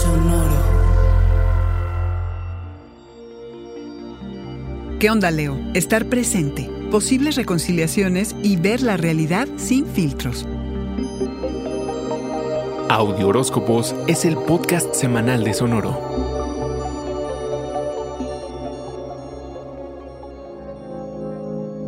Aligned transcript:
Sonoro. 0.00 0.72
¿Qué 4.98 5.10
onda, 5.10 5.30
Leo? 5.30 5.58
Estar 5.74 6.06
presente, 6.06 6.70
posibles 6.90 7.36
reconciliaciones 7.36 8.34
y 8.42 8.56
ver 8.56 8.82
la 8.82 8.96
realidad 8.96 9.48
sin 9.56 9.86
filtros. 9.86 10.46
Audio 12.88 13.28
Horóscopos 13.28 13.94
es 14.06 14.24
el 14.24 14.36
podcast 14.36 14.94
semanal 14.94 15.44
de 15.44 15.54
Sonoro. 15.54 16.31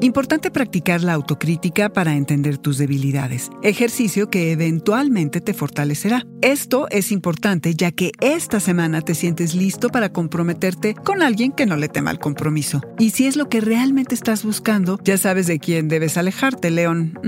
Importante 0.05 0.51
practicar 0.51 1.03
la 1.03 1.15
autocrítica 1.15 1.89
para 1.89 2.15
entender 2.15 2.59
tus 2.59 2.77
debilidades, 2.77 3.51
ejercicio 3.63 4.29
que 4.29 4.53
eventualmente 4.53 5.41
te 5.41 5.55
fortalecerá. 5.55 6.27
Esto 6.43 6.89
es 6.91 7.11
importante 7.11 7.75
ya 7.75 7.91
que 7.91 8.13
esta 8.21 8.61
semana 8.61 9.01
te 9.01 9.15
sientes 9.15 9.55
listo 9.55 9.89
para 9.89 10.11
comprometerte 10.11 10.95
con 10.95 11.23
alguien 11.23 11.53
que 11.53 11.65
no 11.65 11.79
le 11.79 11.89
tema 11.89 12.11
el 12.11 12.19
compromiso. 12.19 12.83
Y 12.99 13.13
si 13.13 13.25
es 13.25 13.37
lo 13.37 13.49
que 13.49 13.63
realmente 13.63 14.15
estás 14.15 14.45
buscando, 14.45 15.01
ya 15.03 15.17
sabes 15.17 15.47
de 15.47 15.59
quién 15.59 15.89
debes 15.89 16.19
alejarte, 16.19 16.71
León. 16.71 17.19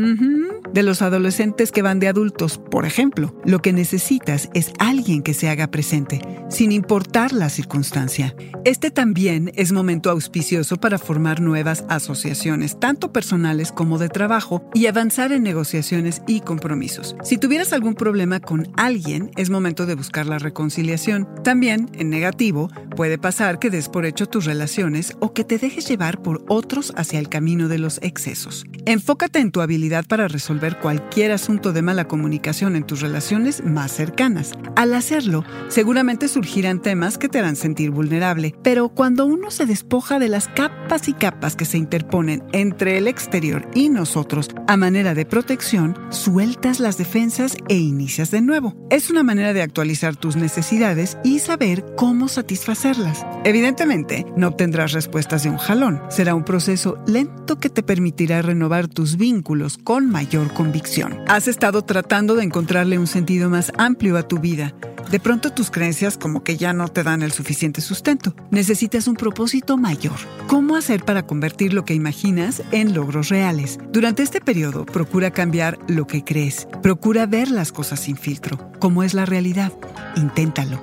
De 0.76 0.82
los 0.82 1.00
adolescentes 1.00 1.72
que 1.72 1.80
van 1.80 2.00
de 2.00 2.08
adultos, 2.08 2.58
por 2.58 2.84
ejemplo. 2.84 3.34
Lo 3.46 3.60
que 3.60 3.72
necesitas 3.72 4.50
es 4.52 4.74
alguien 4.78 5.22
que 5.22 5.32
se 5.32 5.48
haga 5.48 5.70
presente, 5.70 6.20
sin 6.50 6.70
importar 6.70 7.32
la 7.32 7.48
circunstancia. 7.48 8.36
Este 8.66 8.90
también 8.90 9.52
es 9.54 9.72
momento 9.72 10.10
auspicioso 10.10 10.76
para 10.76 10.98
formar 10.98 11.40
nuevas 11.40 11.86
asociaciones 11.88 12.78
tanto 12.78 13.10
personales 13.10 13.72
como 13.72 13.96
de 13.96 14.10
trabajo, 14.10 14.68
y 14.74 14.84
avanzar 14.84 15.32
en 15.32 15.44
negociaciones 15.44 16.20
y 16.26 16.40
compromisos. 16.40 17.16
Si 17.22 17.38
tuvieras 17.38 17.72
algún 17.72 17.94
problema 17.94 18.40
con 18.40 18.68
alguien, 18.76 19.30
es 19.36 19.48
momento 19.48 19.86
de 19.86 19.94
buscar 19.94 20.26
la 20.26 20.38
reconciliación. 20.38 21.26
También, 21.42 21.88
en 21.94 22.10
negativo, 22.10 22.68
puede 22.94 23.16
pasar 23.16 23.58
que 23.58 23.70
des 23.70 23.88
por 23.88 24.04
hecho 24.04 24.26
tus 24.26 24.44
relaciones 24.44 25.16
o 25.20 25.32
que 25.32 25.44
te 25.44 25.56
dejes 25.56 25.88
llevar 25.88 26.20
por 26.20 26.44
otros 26.48 26.92
hacia 26.96 27.18
el 27.18 27.30
camino 27.30 27.68
de 27.68 27.78
los 27.78 27.98
excesos. 28.02 28.66
Enfócate 28.84 29.38
en 29.38 29.52
tu 29.52 29.62
habilidad 29.62 30.04
para 30.04 30.28
resolver 30.28 30.65
cualquier 30.74 31.30
asunto 31.30 31.72
de 31.72 31.82
mala 31.82 32.08
comunicación 32.08 32.74
en 32.74 32.84
tus 32.84 33.00
relaciones 33.00 33.62
más 33.64 33.92
cercanas. 33.92 34.52
Al 34.74 34.92
hacerlo, 34.94 35.44
seguramente 35.68 36.28
surgirán 36.28 36.82
temas 36.82 37.18
que 37.18 37.28
te 37.28 37.38
harán 37.38 37.56
sentir 37.56 37.90
vulnerable, 37.90 38.54
pero 38.62 38.88
cuando 38.88 39.24
uno 39.26 39.50
se 39.50 39.66
despoja 39.66 40.18
de 40.18 40.28
las 40.28 40.48
capas 40.48 41.08
y 41.08 41.12
capas 41.12 41.56
que 41.56 41.64
se 41.64 41.78
interponen 41.78 42.42
entre 42.52 42.98
el 42.98 43.06
exterior 43.08 43.68
y 43.74 43.88
nosotros 43.88 44.48
a 44.66 44.76
manera 44.76 45.14
de 45.14 45.24
protección, 45.24 45.96
sueltas 46.10 46.80
las 46.80 46.98
defensas 46.98 47.56
e 47.68 47.76
inicias 47.76 48.30
de 48.30 48.40
nuevo. 48.40 48.74
Es 48.90 49.10
una 49.10 49.22
manera 49.22 49.52
de 49.52 49.62
actualizar 49.62 50.16
tus 50.16 50.36
necesidades 50.36 51.18
y 51.22 51.38
saber 51.38 51.84
cómo 51.96 52.28
satisfacerlas. 52.28 53.24
Evidentemente, 53.44 54.26
no 54.36 54.48
obtendrás 54.48 54.92
respuestas 54.92 55.44
de 55.44 55.50
un 55.50 55.58
jalón. 55.58 56.02
Será 56.08 56.34
un 56.34 56.44
proceso 56.44 56.98
lento 57.06 57.58
que 57.58 57.70
te 57.70 57.82
permitirá 57.82 58.42
renovar 58.42 58.88
tus 58.88 59.16
vínculos 59.16 59.78
con 59.78 60.10
mayor 60.10 60.45
convicción. 60.48 61.20
Has 61.28 61.48
estado 61.48 61.82
tratando 61.82 62.34
de 62.34 62.44
encontrarle 62.44 62.98
un 62.98 63.06
sentido 63.06 63.50
más 63.50 63.72
amplio 63.76 64.16
a 64.16 64.22
tu 64.22 64.38
vida 64.38 64.74
de 65.10 65.20
pronto 65.20 65.50
tus 65.50 65.70
creencias 65.70 66.18
como 66.18 66.42
que 66.42 66.56
ya 66.56 66.72
no 66.72 66.88
te 66.88 67.02
dan 67.02 67.22
el 67.22 67.32
suficiente 67.32 67.80
sustento. 67.80 68.34
Necesitas 68.50 69.06
un 69.06 69.14
propósito 69.14 69.76
mayor. 69.76 70.16
¿Cómo 70.48 70.76
hacer 70.76 71.04
para 71.04 71.26
convertir 71.26 71.72
lo 71.72 71.84
que 71.84 71.94
imaginas 71.94 72.62
en 72.72 72.94
logros 72.94 73.28
reales? 73.28 73.78
Durante 73.92 74.22
este 74.22 74.40
periodo, 74.40 74.84
procura 74.84 75.30
cambiar 75.30 75.78
lo 75.86 76.06
que 76.06 76.24
crees. 76.24 76.66
Procura 76.82 77.26
ver 77.26 77.50
las 77.50 77.72
cosas 77.72 78.00
sin 78.00 78.16
filtro. 78.16 78.58
¿Cómo 78.78 79.02
es 79.02 79.14
la 79.14 79.26
realidad? 79.26 79.72
Inténtalo. 80.16 80.80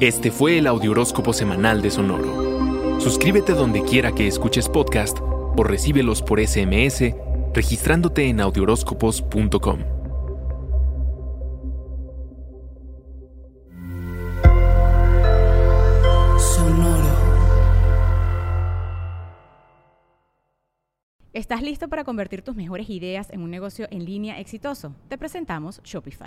Este 0.00 0.30
fue 0.30 0.58
el 0.58 0.66
Audioróscopo 0.66 1.32
Semanal 1.32 1.82
de 1.82 1.90
Sonoro. 1.90 3.00
Suscríbete 3.00 3.52
donde 3.52 3.82
quiera 3.82 4.12
que 4.12 4.28
escuches 4.28 4.68
podcast 4.68 5.18
o 5.58 5.64
recíbelos 5.64 6.22
por 6.22 6.40
SMS 6.40 7.14
registrándote 7.52 8.28
en 8.28 8.40
audioróscopos.com. 8.40 9.80
¿Estás 21.32 21.62
listo 21.62 21.88
para 21.88 22.04
convertir 22.04 22.42
tus 22.42 22.56
mejores 22.56 22.90
ideas 22.90 23.30
en 23.30 23.42
un 23.42 23.50
negocio 23.50 23.86
en 23.90 24.04
línea 24.04 24.40
exitoso? 24.40 24.94
Te 25.08 25.18
presentamos 25.18 25.80
Shopify. 25.84 26.26